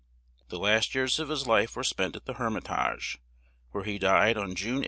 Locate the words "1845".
4.79-4.79